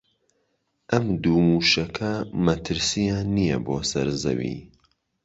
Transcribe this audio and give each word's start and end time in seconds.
ئەم 0.91 1.05
دوو 1.23 1.39
مووشەکە 1.47 2.11
مەترسییان 2.45 3.27
نییە 3.37 3.57
بۆ 3.65 3.77
سەر 3.89 4.07
زەوی 4.23 4.55